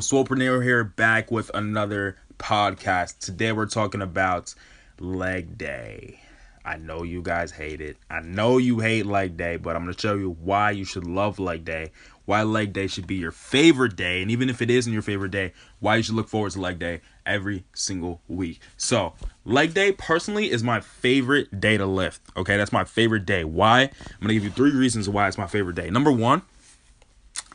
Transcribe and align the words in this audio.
Swolepreneur 0.00 0.62
here 0.62 0.84
back 0.84 1.30
with 1.30 1.50
another 1.54 2.16
podcast. 2.38 3.18
Today 3.18 3.50
we're 3.52 3.66
talking 3.66 4.00
about 4.00 4.54
leg 5.00 5.58
day. 5.58 6.20
I 6.64 6.76
know 6.76 7.02
you 7.02 7.22
guys 7.22 7.50
hate 7.50 7.80
it. 7.80 7.96
I 8.08 8.20
know 8.20 8.58
you 8.58 8.78
hate 8.78 9.06
leg 9.06 9.36
day, 9.36 9.56
but 9.56 9.74
I'm 9.74 9.84
going 9.84 9.94
to 9.94 10.00
show 10.00 10.14
you 10.14 10.36
why 10.40 10.70
you 10.70 10.84
should 10.84 11.06
love 11.06 11.38
leg 11.38 11.64
day, 11.64 11.90
why 12.26 12.42
leg 12.42 12.72
day 12.72 12.86
should 12.86 13.06
be 13.06 13.16
your 13.16 13.32
favorite 13.32 13.96
day, 13.96 14.22
and 14.22 14.30
even 14.30 14.50
if 14.50 14.62
it 14.62 14.70
isn't 14.70 14.92
your 14.92 15.02
favorite 15.02 15.30
day, 15.30 15.52
why 15.80 15.96
you 15.96 16.02
should 16.02 16.14
look 16.14 16.28
forward 16.28 16.52
to 16.52 16.60
leg 16.60 16.78
day 16.78 17.00
every 17.24 17.64
single 17.72 18.20
week. 18.28 18.60
So, 18.76 19.14
leg 19.44 19.74
day 19.74 19.92
personally 19.92 20.50
is 20.50 20.62
my 20.62 20.80
favorite 20.80 21.58
day 21.58 21.76
to 21.76 21.86
lift. 21.86 22.20
Okay, 22.36 22.56
that's 22.56 22.72
my 22.72 22.84
favorite 22.84 23.26
day. 23.26 23.44
Why? 23.44 23.80
I'm 23.80 24.20
going 24.20 24.28
to 24.28 24.34
give 24.34 24.44
you 24.44 24.50
three 24.50 24.72
reasons 24.72 25.08
why 25.08 25.26
it's 25.26 25.38
my 25.38 25.46
favorite 25.46 25.76
day. 25.76 25.90
Number 25.90 26.12
one, 26.12 26.42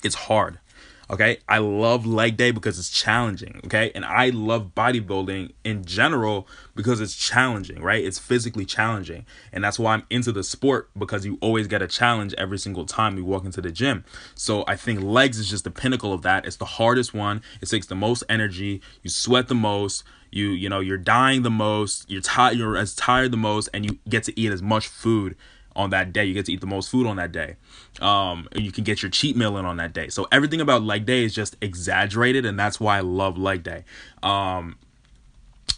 it's 0.04 0.16
hard. 0.16 0.60
Okay. 1.10 1.38
I 1.48 1.58
love 1.58 2.06
leg 2.06 2.38
day 2.38 2.52
because 2.52 2.80
it's 2.80 2.90
challenging. 2.90 3.62
Okay. 3.66 3.92
And 3.94 4.06
I 4.06 4.30
love 4.30 4.74
bodybuilding 4.76 5.52
in 5.64 5.86
general 5.86 6.48
because 6.76 7.02
it's 7.02 7.16
challenging, 7.16 7.82
right? 7.82 8.04
It's 8.04 8.20
physically 8.20 8.66
challenging. 8.66 9.26
And 9.52 9.64
that's 9.64 9.78
why 9.78 9.94
I'm 9.94 10.04
into 10.10 10.32
the 10.32 10.44
sport 10.44 10.90
because 10.98 11.26
you 11.26 11.38
always 11.42 11.68
get 11.68 11.82
a 11.82 11.88
challenge 11.88 12.34
every 12.38 12.58
single 12.58 12.86
time 12.86 13.18
you 13.18 13.26
walk 13.26 13.46
into 13.46 13.62
the 13.62 13.72
gym. 13.72 14.06
So 14.36 14.64
I 14.68 14.76
think 14.76 15.02
legs 15.02 15.38
is 15.40 15.50
just 15.50 15.64
the 15.64 15.72
pinnacle 15.72 16.14
of 16.14 16.22
that. 16.24 16.46
It's 16.46 16.58
the 16.58 16.66
hardest 16.66 17.14
one. 17.14 17.42
It 17.62 17.70
takes 17.70 17.88
the 17.88 17.96
most 17.96 18.24
energy. 18.30 18.82
You 19.02 19.10
sweat 19.10 19.48
the 19.48 19.56
most. 19.56 20.04
You, 20.32 20.50
you 20.50 20.68
know, 20.68 20.80
you're 20.80 20.98
dying 20.98 21.44
the 21.44 21.52
most. 21.52 22.10
You're 22.10 22.22
tired. 22.22 22.58
You're 22.58 22.76
as 22.76 22.96
tired 22.96 23.32
the 23.32 23.38
most, 23.38 23.70
and 23.72 23.86
you 23.86 24.00
get 24.10 24.24
to 24.24 24.40
eat 24.40 24.52
as 24.52 24.64
much 24.64 24.88
food 24.88 25.36
on 25.76 25.90
that 25.92 26.14
day. 26.14 26.26
You 26.26 26.34
get 26.34 26.46
to 26.46 26.54
eat 26.54 26.62
the 26.62 26.68
most 26.68 26.90
food 26.90 27.08
on 27.08 27.18
that 27.18 27.32
day. 27.32 27.56
Um, 28.02 28.48
you 28.56 28.72
can 28.72 28.84
get 28.84 29.02
your 29.02 29.12
cheat 29.12 29.36
meal 29.36 29.58
in 29.58 29.66
on 29.66 29.78
that 29.78 29.94
day. 29.94 30.10
So 30.10 30.28
everything 30.32 30.62
about 30.62 30.84
leg 30.84 31.06
day 31.06 31.24
is 31.24 31.34
just 31.34 31.56
exaggerated, 31.62 32.46
and 32.46 32.60
that's 32.60 32.80
why 32.80 32.98
I 32.98 33.02
love 33.02 33.38
leg 33.38 33.64
day. 33.64 33.84
Um, 34.22 34.78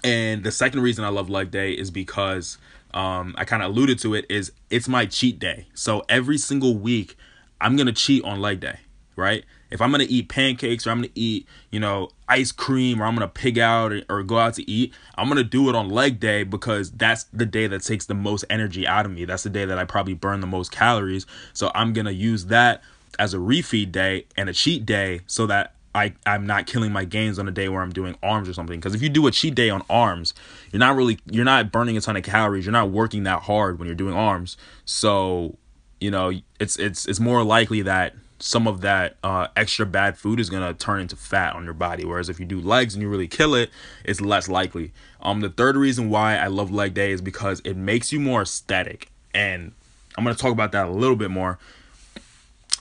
and 0.04 0.44
the 0.44 0.52
second 0.52 0.82
reason 0.82 1.04
I 1.04 1.10
love 1.10 1.30
leg 1.30 1.52
day 1.52 1.72
is 1.72 1.92
because 1.92 2.58
um, 2.94 3.36
I 3.38 3.46
kind 3.46 3.62
of 3.64 3.72
alluded 3.72 4.00
to 4.00 4.14
it 4.14 4.26
is 4.30 4.52
it's 4.70 4.88
my 4.88 5.06
cheat 5.06 5.40
day. 5.40 5.68
So 5.74 6.04
every 6.10 6.38
single 6.38 6.78
week, 6.78 7.18
I'm 7.60 7.76
gonna 7.76 7.94
cheat 7.94 8.24
on 8.24 8.42
leg 8.42 8.60
day, 8.60 8.80
right? 9.16 9.44
If 9.72 9.82
I'm 9.82 9.92
gonna 9.92 10.06
eat 10.08 10.30
pancakes 10.30 10.86
or 10.86 10.92
I'm 10.92 11.00
gonna 11.00 11.10
eat, 11.16 11.48
you 11.72 11.80
know, 11.80 12.10
ice 12.28 12.52
cream 12.52 13.02
or 13.02 13.06
I'm 13.06 13.16
gonna 13.16 13.28
pig 13.28 13.58
out 13.60 13.92
or, 13.92 14.02
or, 14.10 14.24
go 14.24 14.38
out 14.38 14.54
to 14.56 14.70
eat, 14.70 14.94
I'm 15.16 15.28
gonna 15.28 15.44
do 15.44 15.70
it 15.70 15.76
on 15.76 15.90
leg 15.90 16.20
day 16.20 16.44
because 16.44 16.92
that's 16.92 17.26
the 17.26 17.46
day 17.46 17.68
that 17.68 17.84
takes 17.84 18.06
the 18.06 18.14
most 18.14 18.46
energy 18.50 18.88
out 18.88 19.06
of 19.06 19.12
me. 19.12 19.26
That's 19.26 19.44
the 19.44 19.50
day 19.50 19.66
that 19.66 19.78
I 19.78 19.86
probably 19.86 20.14
burn 20.14 20.40
the 20.40 20.48
most 20.48 20.72
calories. 20.72 21.26
So 21.54 21.72
I'm 21.76 21.94
gonna 21.94 22.12
use 22.12 22.46
that 22.46 22.84
as 23.18 23.34
a 23.34 23.38
refeed 23.38 23.92
day 23.92 24.26
and 24.38 24.50
a 24.50 24.54
cheat 24.54 24.86
day 24.86 25.22
so 25.28 25.48
that 25.48 25.76
I, 25.96 26.14
I'm 26.26 26.46
not 26.46 26.68
killing 26.68 26.92
my 26.92 27.06
gains 27.06 27.40
on 27.40 27.48
a 27.48 27.52
day 27.52 27.70
where 27.70 27.82
I'm 27.82 27.94
doing 27.94 28.18
arms 28.22 28.50
or 28.50 28.54
something. 28.54 28.78
Because 28.78 28.94
if 28.94 29.02
you 29.02 29.08
do 29.08 29.28
a 29.28 29.32
cheat 29.32 29.56
day 29.56 29.70
on 29.70 29.82
arms, 29.90 30.34
you're 30.72 30.80
not 30.82 30.98
really 30.98 31.20
you're 31.32 31.46
not 31.46 31.72
burning 31.72 31.96
a 31.96 32.02
ton 32.02 32.18
of 32.18 32.24
calories. 32.24 32.66
You're 32.66 32.74
not 32.74 32.90
working 32.90 33.24
that 33.24 33.44
hard 33.44 33.80
when 33.80 33.88
you're 33.88 33.96
doing 33.96 34.14
arms. 34.14 34.58
So, 34.84 35.58
you 36.02 36.12
know, 36.12 36.34
it's 36.60 36.78
it's 36.78 37.08
it's 37.08 37.22
more 37.22 37.44
likely 37.44 37.82
that 37.84 38.14
some 38.40 38.68
of 38.68 38.82
that 38.82 39.16
uh, 39.24 39.48
extra 39.56 39.86
bad 39.86 40.18
food 40.18 40.40
is 40.40 40.50
gonna 40.50 40.74
turn 40.74 41.02
into 41.02 41.16
fat 41.16 41.56
on 41.56 41.64
your 41.64 41.74
body. 41.74 42.06
Whereas 42.06 42.30
if 42.30 42.40
you 42.40 42.46
do 42.46 42.60
legs 42.60 42.94
and 42.94 43.02
you 43.02 43.10
really 43.10 43.28
kill 43.28 43.56
it, 43.56 43.70
it's 44.04 44.22
less 44.22 44.50
likely. 44.50 44.92
Um, 45.22 45.42
the 45.42 45.50
third 45.50 45.78
reason 45.78 46.10
why 46.10 46.36
I 46.36 46.48
love 46.48 46.72
leg 46.72 46.94
day 46.94 47.12
is 47.12 47.22
because 47.22 47.62
it 47.62 47.76
makes 47.76 48.12
you 48.12 48.20
more 48.20 48.42
aesthetic, 48.42 49.10
and 49.34 49.72
I'm 50.18 50.24
gonna 50.24 50.36
talk 50.36 50.52
about 50.52 50.72
that 50.74 50.88
a 50.88 50.92
little 50.92 51.16
bit 51.16 51.32
more. 51.32 51.58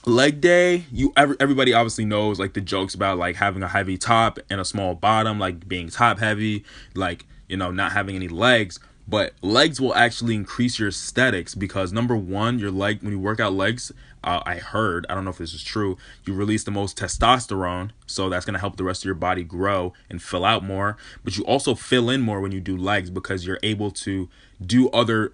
Leg 0.05 0.39
day, 0.39 0.85
you 0.91 1.13
every, 1.17 1.35
everybody 1.39 1.73
obviously 1.73 2.05
knows 2.05 2.39
like 2.39 2.53
the 2.53 2.61
jokes 2.61 2.93
about 2.93 3.17
like 3.17 3.37
having 3.37 3.63
a 3.63 3.67
heavy 3.67 3.97
top 3.97 4.37
and 4.49 4.61
a 4.61 4.65
small 4.65 4.93
bottom, 4.93 5.39
like 5.39 5.67
being 5.67 5.89
top 5.89 6.19
heavy, 6.19 6.63
like 6.93 7.25
you 7.47 7.57
know 7.57 7.71
not 7.71 7.91
having 7.93 8.15
any 8.15 8.27
legs 8.27 8.79
but 9.07 9.33
legs 9.41 9.79
will 9.79 9.93
actually 9.95 10.35
increase 10.35 10.79
your 10.79 10.89
aesthetics 10.89 11.55
because 11.55 11.91
number 11.93 12.15
one 12.15 12.59
your 12.59 12.71
leg 12.71 13.01
when 13.01 13.11
you 13.11 13.19
work 13.19 13.39
out 13.39 13.53
legs 13.53 13.91
uh, 14.23 14.41
i 14.45 14.55
heard 14.55 15.05
i 15.09 15.13
don't 15.13 15.23
know 15.23 15.31
if 15.31 15.37
this 15.37 15.53
is 15.53 15.63
true 15.63 15.97
you 16.25 16.33
release 16.33 16.63
the 16.63 16.71
most 16.71 16.97
testosterone 16.97 17.91
so 18.07 18.29
that's 18.29 18.45
going 18.45 18.53
to 18.53 18.59
help 18.59 18.77
the 18.77 18.83
rest 18.83 19.01
of 19.01 19.05
your 19.05 19.15
body 19.15 19.43
grow 19.43 19.93
and 20.09 20.21
fill 20.21 20.45
out 20.45 20.63
more. 20.63 20.97
But 21.23 21.37
you 21.37 21.43
also 21.45 21.75
fill 21.75 22.09
in 22.09 22.21
more 22.21 22.39
when 22.39 22.51
you 22.51 22.59
do 22.59 22.77
legs 22.77 23.09
because 23.09 23.45
you're 23.45 23.59
able 23.63 23.91
to 23.91 24.29
do 24.63 24.89
other 24.89 25.33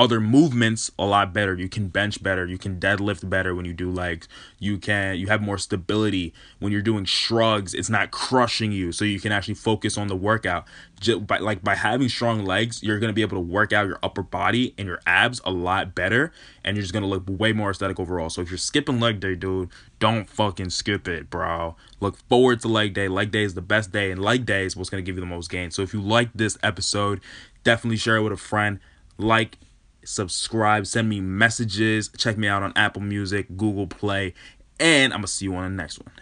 other 0.00 0.18
movements 0.18 0.90
a 0.98 1.04
lot 1.04 1.34
better. 1.34 1.54
You 1.54 1.68
can 1.68 1.88
bench 1.88 2.22
better. 2.22 2.46
You 2.46 2.56
can 2.56 2.80
deadlift 2.80 3.28
better 3.28 3.54
when 3.54 3.66
you 3.66 3.74
do 3.74 3.90
legs. 3.90 4.26
You 4.58 4.78
can 4.78 5.18
you 5.18 5.26
have 5.26 5.42
more 5.42 5.58
stability 5.58 6.32
when 6.58 6.72
you're 6.72 6.80
doing 6.80 7.04
shrugs. 7.04 7.74
It's 7.74 7.90
not 7.90 8.10
crushing 8.10 8.72
you, 8.72 8.92
so 8.92 9.04
you 9.04 9.20
can 9.20 9.30
actually 9.30 9.54
focus 9.54 9.98
on 9.98 10.08
the 10.08 10.16
workout. 10.16 10.64
Just 10.98 11.26
by 11.26 11.36
like 11.36 11.62
by 11.62 11.74
having 11.74 12.08
strong 12.08 12.46
legs, 12.46 12.82
you're 12.82 12.98
gonna 12.98 13.12
be 13.12 13.20
able 13.20 13.36
to 13.36 13.42
work 13.42 13.74
out 13.74 13.86
your 13.86 13.98
upper 14.02 14.22
body 14.22 14.74
and 14.78 14.88
your 14.88 15.00
abs 15.06 15.42
a 15.44 15.50
lot 15.50 15.94
better, 15.94 16.32
and 16.64 16.78
you're 16.78 16.82
just 16.82 16.94
gonna 16.94 17.06
look 17.06 17.24
way 17.26 17.52
more 17.52 17.70
aesthetic 17.70 18.00
overall. 18.00 18.30
So 18.30 18.40
if 18.40 18.50
you're 18.50 18.56
skipping 18.56 19.00
leg 19.00 19.20
day, 19.20 19.34
dude, 19.34 19.68
don't 19.98 20.30
fucking 20.30 20.70
skip 20.70 21.08
it, 21.08 21.28
bro. 21.28 21.76
Look 22.00 22.16
forward 22.30 22.62
to 22.62 22.68
leg 22.68 22.94
day. 22.94 23.06
Leg 23.06 23.32
day 23.32 23.42
is 23.42 23.52
the 23.52 23.60
best 23.60 23.92
day, 23.92 24.10
and 24.10 24.22
leg 24.22 24.46
day 24.46 24.64
is 24.64 24.78
what's 24.78 24.88
gonna 24.88 25.02
give 25.02 25.16
you 25.16 25.20
the 25.20 25.26
most 25.26 25.50
gain. 25.50 25.70
So 25.70 25.82
if 25.82 25.92
you 25.92 26.00
like 26.00 26.30
this 26.34 26.56
episode, 26.62 27.20
definitely 27.64 27.98
share 27.98 28.16
it 28.16 28.22
with 28.22 28.32
a 28.32 28.38
friend. 28.38 28.80
Like 29.18 29.58
subscribe, 30.04 30.86
send 30.86 31.08
me 31.08 31.20
messages, 31.20 32.10
check 32.16 32.38
me 32.38 32.48
out 32.48 32.62
on 32.62 32.72
Apple 32.76 33.02
Music, 33.02 33.46
Google 33.56 33.86
Play, 33.86 34.34
and 34.78 35.12
I'm 35.12 35.18
gonna 35.18 35.28
see 35.28 35.46
you 35.46 35.54
on 35.54 35.64
the 35.64 35.82
next 35.82 35.98
one. 35.98 36.12